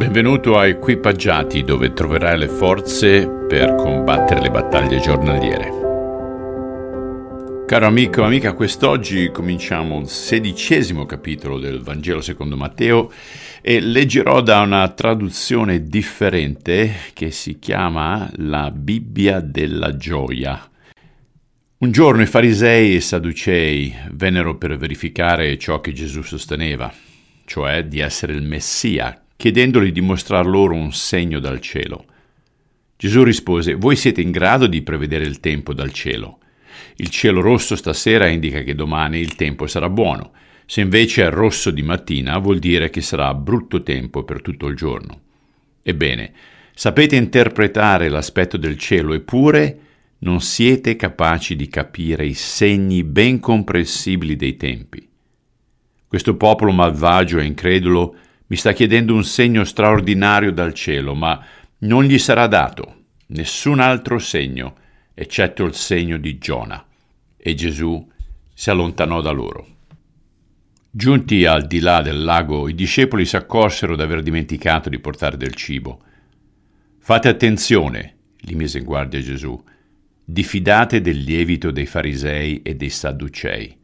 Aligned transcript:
Benvenuto 0.00 0.56
a 0.56 0.66
Equipaggiati 0.66 1.62
dove 1.62 1.92
troverai 1.92 2.38
le 2.38 2.48
forze 2.48 3.28
per 3.28 3.74
combattere 3.74 4.40
le 4.40 4.50
battaglie 4.50 4.98
giornaliere. 4.98 5.68
Caro 7.66 7.86
amico, 7.86 8.22
amica, 8.22 8.54
quest'oggi 8.54 9.30
cominciamo 9.30 10.00
il 10.00 10.08
sedicesimo 10.08 11.04
capitolo 11.04 11.58
del 11.58 11.82
Vangelo 11.82 12.22
secondo 12.22 12.56
Matteo 12.56 13.12
e 13.60 13.80
leggerò 13.80 14.40
da 14.40 14.60
una 14.60 14.88
traduzione 14.88 15.82
differente 15.86 16.94
che 17.12 17.30
si 17.30 17.58
chiama 17.58 18.26
la 18.36 18.70
Bibbia 18.70 19.40
della 19.40 19.98
gioia. 19.98 20.66
Un 21.76 21.90
giorno 21.92 22.22
i 22.22 22.26
farisei 22.26 22.92
e 22.92 22.96
i 22.96 23.00
sadducei 23.02 23.94
vennero 24.12 24.56
per 24.56 24.78
verificare 24.78 25.58
ciò 25.58 25.82
che 25.82 25.92
Gesù 25.92 26.22
sosteneva, 26.22 26.90
cioè 27.44 27.84
di 27.84 27.98
essere 27.98 28.32
il 28.32 28.42
Messia, 28.42 29.24
chiedendogli 29.40 29.90
di 29.90 30.02
mostrar 30.02 30.46
loro 30.46 30.74
un 30.74 30.92
segno 30.92 31.38
dal 31.38 31.62
cielo. 31.62 32.04
Gesù 32.94 33.22
rispose, 33.22 33.72
Voi 33.72 33.96
siete 33.96 34.20
in 34.20 34.30
grado 34.30 34.66
di 34.66 34.82
prevedere 34.82 35.24
il 35.24 35.40
tempo 35.40 35.72
dal 35.72 35.94
cielo. 35.94 36.40
Il 36.96 37.08
cielo 37.08 37.40
rosso 37.40 37.74
stasera 37.74 38.28
indica 38.28 38.60
che 38.60 38.74
domani 38.74 39.18
il 39.18 39.36
tempo 39.36 39.66
sarà 39.66 39.88
buono. 39.88 40.32
Se 40.66 40.82
invece 40.82 41.22
è 41.22 41.30
rosso 41.30 41.70
di 41.70 41.80
mattina 41.80 42.36
vuol 42.36 42.58
dire 42.58 42.90
che 42.90 43.00
sarà 43.00 43.32
brutto 43.32 43.82
tempo 43.82 44.24
per 44.24 44.42
tutto 44.42 44.66
il 44.66 44.76
giorno. 44.76 45.20
Ebbene, 45.82 46.32
sapete 46.74 47.16
interpretare 47.16 48.10
l'aspetto 48.10 48.58
del 48.58 48.76
cielo 48.76 49.14
eppure 49.14 49.78
non 50.18 50.42
siete 50.42 50.96
capaci 50.96 51.56
di 51.56 51.68
capire 51.68 52.26
i 52.26 52.34
segni 52.34 53.04
ben 53.04 53.40
comprensibili 53.40 54.36
dei 54.36 54.56
tempi. 54.56 55.08
Questo 56.06 56.36
popolo 56.36 56.72
malvagio 56.72 57.38
e 57.38 57.46
incredulo 57.46 58.16
mi 58.50 58.56
sta 58.56 58.72
chiedendo 58.72 59.14
un 59.14 59.22
segno 59.22 59.62
straordinario 59.62 60.50
dal 60.50 60.74
cielo, 60.74 61.14
ma 61.14 61.40
non 61.78 62.02
gli 62.02 62.18
sarà 62.18 62.48
dato 62.48 63.04
nessun 63.28 63.78
altro 63.78 64.18
segno, 64.18 64.74
eccetto 65.14 65.64
il 65.64 65.74
segno 65.74 66.16
di 66.16 66.36
Giona. 66.36 66.84
E 67.36 67.54
Gesù 67.54 68.10
si 68.52 68.70
allontanò 68.70 69.20
da 69.20 69.30
loro. 69.30 69.66
Giunti 70.90 71.44
al 71.44 71.68
di 71.68 71.78
là 71.78 72.02
del 72.02 72.24
lago, 72.24 72.68
i 72.68 72.74
discepoli 72.74 73.24
si 73.24 73.36
accorsero 73.36 73.94
d'aver 73.94 74.20
dimenticato 74.20 74.88
di 74.88 74.98
portare 74.98 75.36
del 75.36 75.54
cibo. 75.54 76.02
Fate 76.98 77.28
attenzione, 77.28 78.16
li 78.40 78.56
mise 78.56 78.78
in 78.78 78.84
guardia 78.84 79.20
Gesù, 79.20 79.62
diffidate 80.24 81.00
del 81.00 81.18
lievito 81.18 81.70
dei 81.70 81.86
farisei 81.86 82.62
e 82.62 82.74
dei 82.74 82.90
sadducei. 82.90 83.78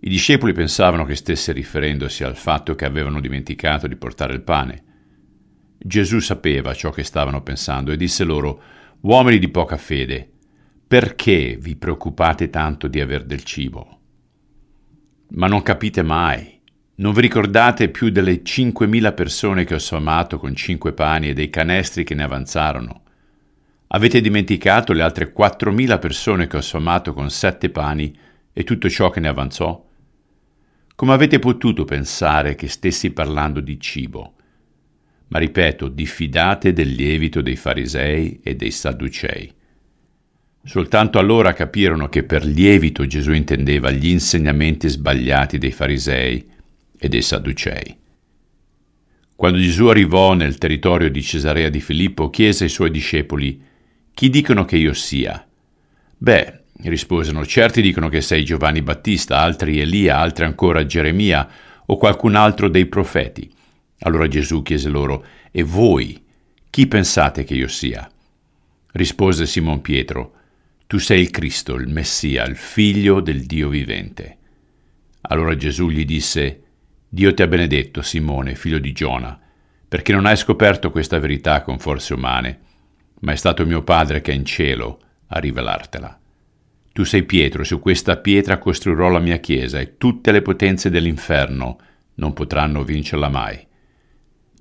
I 0.00 0.08
discepoli 0.08 0.52
pensavano 0.52 1.04
che 1.04 1.16
stesse 1.16 1.50
riferendosi 1.52 2.22
al 2.22 2.36
fatto 2.36 2.76
che 2.76 2.84
avevano 2.84 3.20
dimenticato 3.20 3.88
di 3.88 3.96
portare 3.96 4.32
il 4.32 4.42
pane. 4.42 4.84
Gesù 5.76 6.20
sapeva 6.20 6.72
ciò 6.72 6.90
che 6.90 7.02
stavano 7.02 7.42
pensando 7.42 7.90
e 7.90 7.96
disse 7.96 8.22
loro, 8.22 8.62
Uomini 9.00 9.38
di 9.38 9.48
poca 9.48 9.76
fede, 9.76 10.28
perché 10.86 11.56
vi 11.60 11.76
preoccupate 11.76 12.48
tanto 12.48 12.86
di 12.86 13.00
aver 13.00 13.24
del 13.24 13.42
cibo? 13.42 13.98
Ma 15.30 15.46
non 15.48 15.62
capite 15.62 16.02
mai, 16.02 16.60
non 16.96 17.12
vi 17.12 17.20
ricordate 17.20 17.90
più 17.90 18.10
delle 18.10 18.42
cinquemila 18.42 19.12
persone 19.12 19.64
che 19.64 19.74
ho 19.74 19.78
sfamato 19.78 20.38
con 20.38 20.54
cinque 20.54 20.92
pani 20.92 21.28
e 21.28 21.34
dei 21.34 21.50
canestri 21.50 22.04
che 22.04 22.14
ne 22.14 22.22
avanzarono? 22.22 23.02
Avete 23.88 24.20
dimenticato 24.20 24.92
le 24.92 25.02
altre 25.02 25.32
quattromila 25.32 25.98
persone 25.98 26.46
che 26.46 26.56
ho 26.56 26.60
sfamato 26.60 27.12
con 27.14 27.30
sette 27.30 27.70
pani 27.70 28.16
e 28.52 28.64
tutto 28.64 28.88
ciò 28.88 29.10
che 29.10 29.20
ne 29.20 29.28
avanzò? 29.28 29.86
Come 30.98 31.12
avete 31.12 31.38
potuto 31.38 31.84
pensare 31.84 32.56
che 32.56 32.66
stessi 32.66 33.12
parlando 33.12 33.60
di 33.60 33.78
cibo? 33.78 34.32
Ma 35.28 35.38
ripeto, 35.38 35.86
diffidate 35.86 36.72
del 36.72 36.88
lievito 36.88 37.40
dei 37.40 37.54
farisei 37.54 38.40
e 38.42 38.56
dei 38.56 38.72
sadducei. 38.72 39.48
Soltanto 40.64 41.20
allora 41.20 41.52
capirono 41.52 42.08
che 42.08 42.24
per 42.24 42.44
lievito 42.44 43.06
Gesù 43.06 43.30
intendeva 43.30 43.92
gli 43.92 44.08
insegnamenti 44.08 44.88
sbagliati 44.88 45.56
dei 45.56 45.70
farisei 45.70 46.44
e 46.98 47.08
dei 47.08 47.22
sadducei. 47.22 47.96
Quando 49.36 49.58
Gesù 49.58 49.86
arrivò 49.86 50.34
nel 50.34 50.58
territorio 50.58 51.08
di 51.10 51.22
Cesarea 51.22 51.68
di 51.68 51.80
Filippo, 51.80 52.28
chiese 52.28 52.64
ai 52.64 52.70
suoi 52.70 52.90
discepoli, 52.90 53.62
Chi 54.12 54.30
dicono 54.30 54.64
che 54.64 54.76
io 54.76 54.94
sia? 54.94 55.46
Beh, 56.16 56.57
Risposero, 56.80 57.44
certi 57.44 57.82
dicono 57.82 58.08
che 58.08 58.20
sei 58.20 58.44
Giovanni 58.44 58.82
Battista, 58.82 59.38
altri 59.38 59.80
Elia, 59.80 60.18
altri 60.18 60.44
ancora 60.44 60.86
Geremia 60.86 61.48
o 61.86 61.96
qualcun 61.96 62.36
altro 62.36 62.68
dei 62.68 62.86
profeti. 62.86 63.50
Allora 64.00 64.28
Gesù 64.28 64.62
chiese 64.62 64.88
loro, 64.88 65.24
e 65.50 65.64
voi, 65.64 66.22
chi 66.70 66.86
pensate 66.86 67.42
che 67.42 67.54
io 67.54 67.66
sia? 67.66 68.08
Rispose 68.92 69.44
Simon 69.44 69.80
Pietro, 69.80 70.34
tu 70.86 70.98
sei 70.98 71.20
il 71.22 71.30
Cristo, 71.30 71.74
il 71.74 71.88
Messia, 71.88 72.44
il 72.44 72.56
figlio 72.56 73.20
del 73.20 73.44
Dio 73.44 73.68
vivente. 73.68 74.36
Allora 75.22 75.56
Gesù 75.56 75.90
gli 75.90 76.04
disse, 76.04 76.62
Dio 77.08 77.34
ti 77.34 77.42
ha 77.42 77.48
benedetto, 77.48 78.02
Simone, 78.02 78.54
figlio 78.54 78.78
di 78.78 78.92
Giona, 78.92 79.38
perché 79.88 80.12
non 80.12 80.26
hai 80.26 80.36
scoperto 80.36 80.92
questa 80.92 81.18
verità 81.18 81.62
con 81.62 81.78
forze 81.78 82.14
umane, 82.14 82.60
ma 83.20 83.32
è 83.32 83.36
stato 83.36 83.66
mio 83.66 83.82
Padre 83.82 84.20
che 84.20 84.30
è 84.30 84.34
in 84.34 84.44
cielo 84.44 85.00
a 85.26 85.40
rivelartela. 85.40 86.20
Tu 86.98 87.04
sei 87.04 87.22
Pietro, 87.22 87.62
su 87.62 87.78
questa 87.78 88.16
pietra 88.16 88.58
costruirò 88.58 89.08
la 89.08 89.20
mia 89.20 89.36
chiesa 89.36 89.78
e 89.78 89.98
tutte 89.98 90.32
le 90.32 90.42
potenze 90.42 90.90
dell'inferno 90.90 91.78
non 92.14 92.32
potranno 92.32 92.82
vincerla 92.82 93.28
mai. 93.28 93.64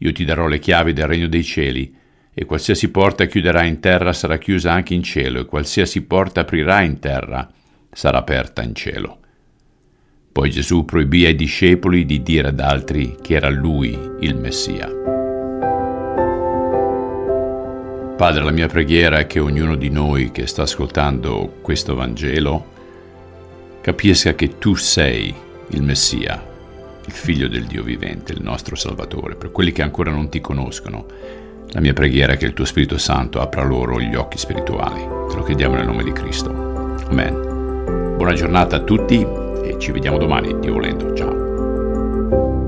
Io 0.00 0.12
ti 0.12 0.22
darò 0.22 0.46
le 0.46 0.58
chiavi 0.58 0.92
del 0.92 1.06
regno 1.06 1.28
dei 1.28 1.42
cieli, 1.42 1.90
e 2.34 2.44
qualsiasi 2.44 2.90
porta 2.90 3.24
chiuderai 3.24 3.66
in 3.66 3.80
terra 3.80 4.12
sarà 4.12 4.36
chiusa 4.36 4.70
anche 4.70 4.92
in 4.92 5.02
cielo, 5.02 5.40
e 5.40 5.46
qualsiasi 5.46 6.02
porta 6.02 6.42
aprirai 6.42 6.84
in 6.84 6.98
terra 6.98 7.50
sarà 7.90 8.18
aperta 8.18 8.62
in 8.62 8.74
cielo. 8.74 9.20
Poi 10.30 10.50
Gesù 10.50 10.84
proibì 10.84 11.24
ai 11.24 11.36
discepoli 11.36 12.04
di 12.04 12.22
dire 12.22 12.48
ad 12.48 12.60
altri 12.60 13.16
che 13.22 13.36
era 13.36 13.48
lui 13.48 13.98
il 14.20 14.36
Messia. 14.36 15.15
Padre, 18.16 18.42
la 18.42 18.50
mia 18.50 18.66
preghiera 18.66 19.18
è 19.18 19.26
che 19.26 19.40
ognuno 19.40 19.76
di 19.76 19.90
noi 19.90 20.30
che 20.30 20.46
sta 20.46 20.62
ascoltando 20.62 21.56
questo 21.60 21.94
Vangelo 21.94 22.64
capisca 23.82 24.34
che 24.34 24.56
tu 24.56 24.74
sei 24.74 25.34
il 25.68 25.82
Messia, 25.82 26.42
il 27.04 27.12
figlio 27.12 27.46
del 27.46 27.66
Dio 27.66 27.82
vivente, 27.82 28.32
il 28.32 28.40
nostro 28.40 28.74
Salvatore. 28.74 29.34
Per 29.34 29.52
quelli 29.52 29.70
che 29.70 29.82
ancora 29.82 30.10
non 30.10 30.30
ti 30.30 30.40
conoscono, 30.40 31.04
la 31.72 31.80
mia 31.80 31.92
preghiera 31.92 32.32
è 32.32 32.36
che 32.38 32.46
il 32.46 32.54
tuo 32.54 32.64
Spirito 32.64 32.96
Santo 32.96 33.42
apra 33.42 33.62
loro 33.62 34.00
gli 34.00 34.14
occhi 34.14 34.38
spirituali. 34.38 35.02
Te 35.28 35.36
lo 35.36 35.42
chiediamo 35.42 35.74
nel 35.74 35.84
nome 35.84 36.02
di 36.02 36.12
Cristo. 36.12 36.96
Amen. 37.10 38.14
Buona 38.16 38.32
giornata 38.32 38.76
a 38.76 38.80
tutti 38.80 39.20
e 39.62 39.76
ci 39.78 39.92
vediamo 39.92 40.16
domani, 40.16 40.58
Dio 40.58 40.72
volendo. 40.72 41.12
Ciao. 41.12 42.65